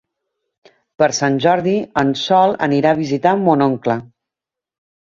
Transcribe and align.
Per 1.03 1.09
Sant 1.17 1.37
Jordi 1.45 1.75
en 2.05 2.17
Sol 2.25 2.57
anirà 2.71 2.95
a 2.97 3.01
visitar 3.05 3.39
mon 3.47 3.67
oncle. 3.71 4.01